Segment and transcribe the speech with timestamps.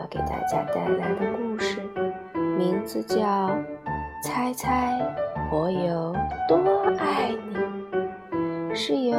[0.00, 1.78] 要给大家带来的故事，
[2.56, 3.18] 名字叫
[4.24, 4.98] 《猜猜
[5.52, 6.16] 我有
[6.48, 6.56] 多
[6.98, 7.56] 爱你》，
[8.74, 9.14] 是由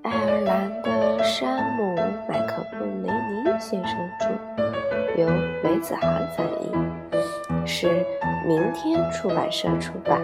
[0.00, 1.94] 爱尔兰的山姆·
[2.26, 5.28] 麦克布雷尼先生著，由
[5.62, 7.86] 梅子涵翻译，是
[8.46, 10.18] 明天出版社出版。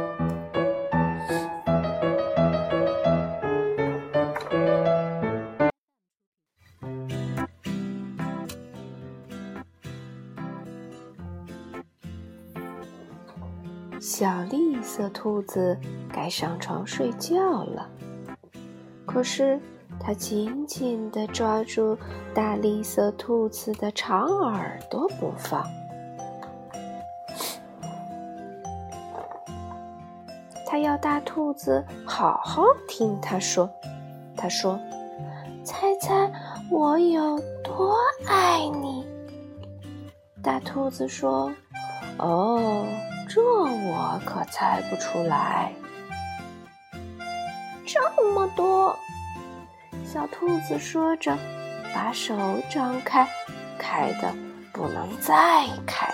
[14.20, 15.74] 小绿色兔子
[16.12, 17.88] 该上床睡觉了，
[19.06, 19.59] 可是
[19.98, 21.96] 它紧紧地抓住
[22.34, 25.65] 大绿色兔子的长耳朵不放。
[30.66, 33.71] 它要大兔子好好听它说
[34.37, 34.79] ：“它说，
[35.65, 36.30] 猜猜
[36.71, 39.02] 我有多爱你？”
[40.45, 41.51] 大兔子说
[42.21, 42.85] ：“哦。”
[43.32, 45.73] 这我可猜不出来，
[47.86, 48.00] 这
[48.34, 48.98] 么多。
[50.04, 51.38] 小兔子说着，
[51.95, 52.36] 把手
[52.68, 53.24] 张开，
[53.78, 54.34] 开的
[54.73, 56.12] 不能再开。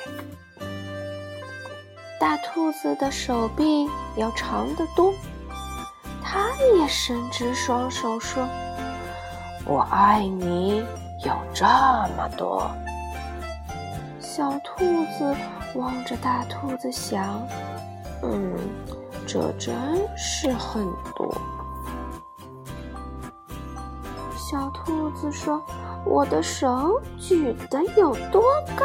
[2.20, 5.11] 大兔子的手臂要长得多，
[6.22, 8.47] 它也伸直双手说
[9.64, 10.84] ：“我爱你
[11.25, 12.70] 有这么多。”
[14.20, 14.84] 小兔
[15.19, 15.34] 子。
[15.77, 17.47] 望着大兔子想
[18.23, 18.57] ：“嗯，
[19.27, 19.75] 这真
[20.17, 21.35] 是很多。”
[24.37, 25.63] 小兔子说
[26.07, 28.43] ：“我的手举得有多
[28.77, 28.85] 高，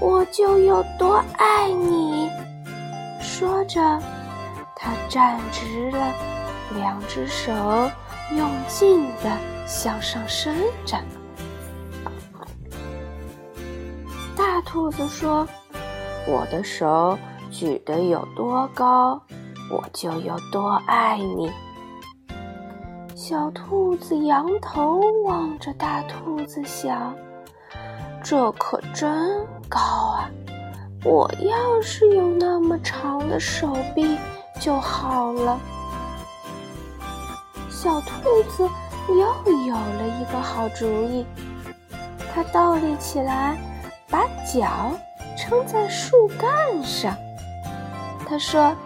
[0.00, 2.30] 我就有多爱你。”
[3.20, 3.80] 说着，
[4.74, 6.12] 它站直了，
[6.74, 7.52] 两只手
[8.34, 10.96] 用劲地向上伸着。
[14.36, 15.46] 大兔子说。
[16.30, 17.18] 我的手
[17.50, 19.18] 举得有多高，
[19.72, 21.50] 我就有多爱你。
[23.16, 27.14] 小兔子仰头望着大兔子，想：
[28.22, 30.28] 这可真高啊！
[31.02, 34.18] 我要是有那么长的手臂
[34.60, 35.58] 就好了。
[37.70, 38.68] 小兔子
[39.08, 41.24] 又有了一个好主意，
[42.34, 43.56] 它倒立起来，
[44.10, 44.90] 把脚。
[45.48, 47.16] 撑在树干上，
[48.26, 48.76] 他说：“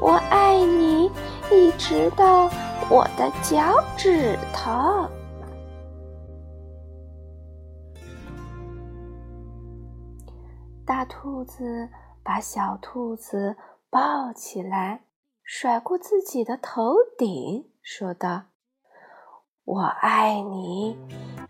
[0.00, 1.10] 我爱你，
[1.50, 2.48] 一直到
[2.88, 4.70] 我的脚趾头。”
[10.86, 11.88] 大兔子
[12.22, 13.56] 把小兔子
[13.90, 15.00] 抱起来，
[15.42, 18.44] 甩过自己的头顶，说道
[19.66, 20.96] ：“我爱你，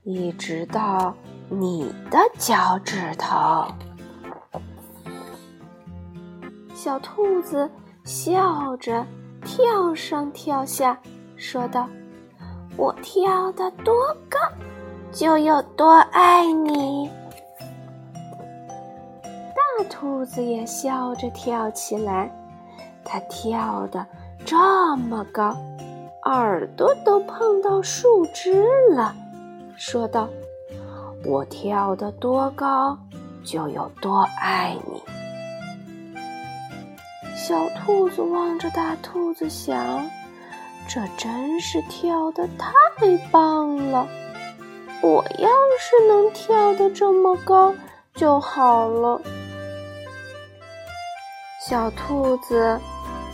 [0.05, 1.15] 一直到
[1.51, 3.67] 你的脚趾头。”
[6.79, 7.69] 小兔子
[8.05, 9.05] 笑着
[9.45, 10.97] 跳上跳下，
[11.35, 11.89] 说道
[12.79, 13.93] ：“我跳得多
[14.31, 14.39] 高，
[15.11, 17.11] 就有多爱你。”
[19.83, 22.31] 大兔子也笑着跳起来，
[23.05, 24.07] 它跳得
[24.45, 25.57] 这么高，
[26.27, 28.65] 耳朵都碰到树枝
[28.95, 29.13] 了，
[29.77, 30.29] 说道
[31.27, 32.97] ：“我跳得多高，
[33.43, 35.03] 就有多爱你。”
[37.49, 40.07] 小兔子望着大兔子，想
[40.87, 42.69] ：“这真是跳的太
[43.31, 44.07] 棒了！
[45.01, 45.49] 我要
[45.79, 47.75] 是能跳得这么高
[48.13, 49.19] 就好了。”
[51.67, 52.79] 小兔子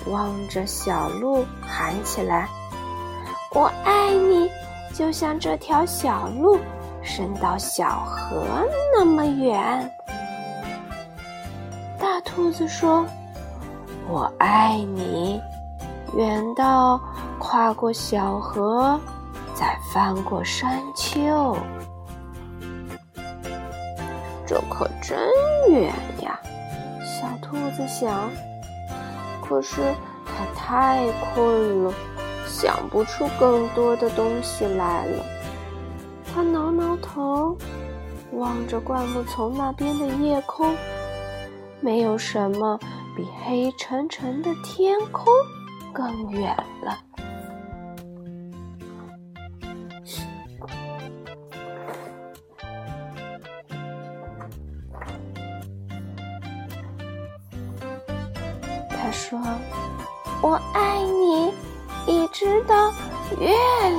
[0.06, 2.48] 望着小鹿，喊起来
[3.50, 4.48] ：“我爱你，
[4.94, 6.56] 就像这条小路
[7.02, 8.46] 伸到小河
[8.96, 9.92] 那么远。”
[11.99, 13.05] 大兔子说。
[14.06, 15.40] 我爱你，
[16.14, 17.00] 远到
[17.38, 19.00] 跨过小河，
[19.54, 21.56] 再翻过山丘。
[24.46, 25.18] 这可真
[25.70, 25.90] 远
[26.20, 26.38] 呀！
[27.02, 28.30] 小兔子想。
[29.42, 29.80] 可是
[30.26, 31.92] 它太困了，
[32.46, 35.24] 想不出更多的东西来了。
[36.32, 37.56] 它挠挠头，
[38.32, 40.74] 望着灌木丛那边的夜空，
[41.80, 42.78] 没有什么。
[43.16, 45.32] 比黑沉沉的天空
[45.93, 46.99] 更远了。
[58.90, 59.38] 他说
[60.43, 61.52] ：“我爱你，
[62.06, 62.90] 一直到
[63.38, 63.49] 月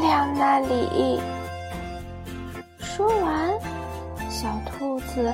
[0.02, 1.22] 亮那里。”
[2.80, 3.54] 说完，
[4.30, 5.34] 小兔子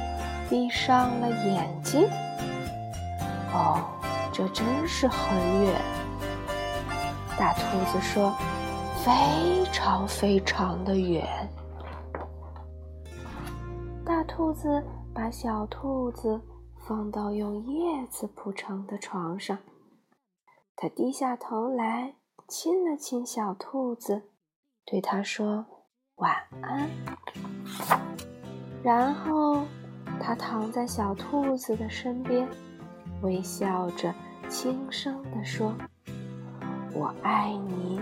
[0.49, 2.07] 闭上了眼睛。
[3.53, 3.83] 哦，
[4.31, 5.81] 这真是很远。
[7.37, 7.61] 大兔
[7.91, 8.33] 子说
[9.03, 11.27] ：“非常非常的远。”
[14.05, 14.83] 大兔子
[15.13, 16.39] 把小兔子
[16.87, 19.57] 放到用叶子铺成的床上，
[20.75, 22.15] 它低下头来
[22.47, 24.23] 亲了亲小兔子，
[24.85, 25.65] 对它说
[26.17, 26.89] ：“晚安。”
[28.83, 29.63] 然后，
[30.19, 32.47] 它躺在小兔子的身边，
[33.21, 34.13] 微笑着，
[34.49, 35.73] 轻声地说。
[36.93, 38.01] 我爱你，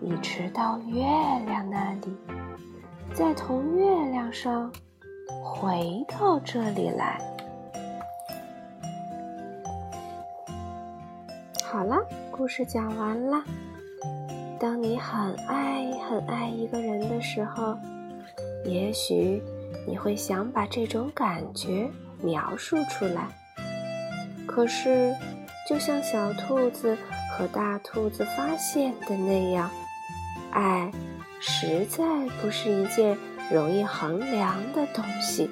[0.00, 1.02] 一直到月
[1.46, 2.16] 亮那里，
[3.12, 4.72] 再从月亮上
[5.42, 7.20] 回到这里来。
[11.64, 11.96] 好了，
[12.30, 13.42] 故事讲完了。
[14.60, 17.76] 当你很爱很爱一个人的时候，
[18.64, 19.42] 也许
[19.86, 21.90] 你会想把这种感觉
[22.22, 23.28] 描述出来。
[24.54, 25.14] 可是，
[25.68, 26.96] 就像小兔子。
[27.34, 29.70] 和大兔子发现的那样，
[30.50, 30.92] 爱
[31.40, 32.04] 实在
[32.42, 33.16] 不是一件
[33.50, 35.50] 容易衡量的东西。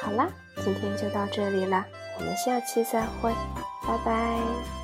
[0.00, 0.28] 好啦，
[0.62, 1.84] 今天就到这里了，
[2.16, 3.32] 我们下期再会，
[3.84, 4.83] 拜拜。